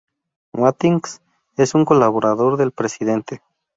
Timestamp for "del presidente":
2.57-3.43